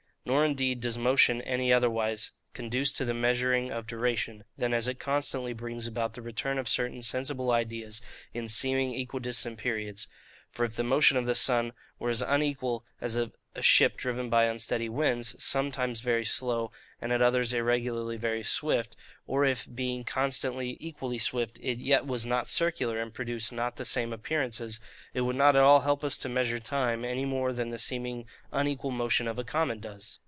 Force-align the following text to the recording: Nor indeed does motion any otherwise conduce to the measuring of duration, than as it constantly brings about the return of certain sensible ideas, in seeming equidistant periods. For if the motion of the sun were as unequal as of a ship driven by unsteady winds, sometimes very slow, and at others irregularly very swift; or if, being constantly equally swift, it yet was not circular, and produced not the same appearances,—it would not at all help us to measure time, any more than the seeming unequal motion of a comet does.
Nor 0.23 0.45
indeed 0.45 0.81
does 0.81 0.99
motion 0.99 1.41
any 1.41 1.73
otherwise 1.73 2.29
conduce 2.53 2.93
to 2.93 3.05
the 3.05 3.13
measuring 3.13 3.71
of 3.71 3.87
duration, 3.87 4.43
than 4.55 4.71
as 4.71 4.87
it 4.87 4.99
constantly 4.99 5.51
brings 5.51 5.87
about 5.87 6.13
the 6.13 6.21
return 6.21 6.59
of 6.59 6.69
certain 6.69 7.01
sensible 7.01 7.49
ideas, 7.51 8.03
in 8.31 8.47
seeming 8.47 8.93
equidistant 8.93 9.57
periods. 9.57 10.07
For 10.51 10.63
if 10.65 10.75
the 10.75 10.83
motion 10.83 11.17
of 11.17 11.25
the 11.25 11.33
sun 11.33 11.71
were 11.97 12.09
as 12.11 12.21
unequal 12.21 12.85
as 12.99 13.15
of 13.15 13.33
a 13.55 13.61
ship 13.61 13.97
driven 13.97 14.29
by 14.29 14.45
unsteady 14.45 14.89
winds, 14.89 15.41
sometimes 15.43 15.99
very 16.01 16.23
slow, 16.25 16.71
and 17.01 17.11
at 17.11 17.21
others 17.21 17.53
irregularly 17.53 18.15
very 18.15 18.43
swift; 18.43 18.95
or 19.27 19.43
if, 19.45 19.67
being 19.73 20.03
constantly 20.05 20.77
equally 20.79 21.17
swift, 21.17 21.57
it 21.61 21.77
yet 21.77 22.05
was 22.05 22.25
not 22.25 22.49
circular, 22.49 23.01
and 23.01 23.13
produced 23.13 23.51
not 23.51 23.75
the 23.77 23.85
same 23.85 24.13
appearances,—it 24.13 25.21
would 25.21 25.35
not 25.35 25.55
at 25.55 25.63
all 25.63 25.81
help 25.81 26.03
us 26.03 26.17
to 26.17 26.29
measure 26.29 26.59
time, 26.59 27.03
any 27.03 27.25
more 27.25 27.51
than 27.53 27.69
the 27.69 27.79
seeming 27.79 28.25
unequal 28.51 28.91
motion 28.91 29.27
of 29.27 29.39
a 29.39 29.43
comet 29.43 29.81
does. 29.81 30.19